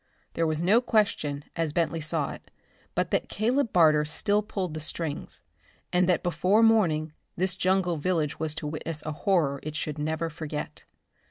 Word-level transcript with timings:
There 0.33 0.47
was 0.47 0.63
no 0.63 0.81
question, 0.81 1.45
as 1.55 1.73
Bentley 1.73 2.01
saw 2.01 2.31
it, 2.31 2.49
but 2.95 3.11
that 3.11 3.29
Caleb 3.29 3.71
Barter 3.71 4.03
still 4.03 4.41
pulled 4.41 4.73
the 4.73 4.79
strings, 4.79 5.43
and 5.93 6.09
that 6.09 6.23
before 6.23 6.63
morning 6.63 7.13
this 7.35 7.53
jungle 7.55 7.97
village 7.97 8.39
was 8.39 8.55
to 8.55 8.65
witness 8.65 9.03
a 9.05 9.11
horror 9.11 9.59
it 9.61 9.75
should 9.75 9.99
never 9.99 10.31
forget. 10.31 10.85